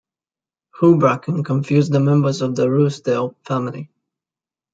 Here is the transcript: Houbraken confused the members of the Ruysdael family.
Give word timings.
Houbraken 0.79 1.43
confused 1.45 1.91
the 1.91 1.99
members 1.99 2.41
of 2.41 2.55
the 2.55 2.65
Ruysdael 2.65 3.35
family. 3.45 3.91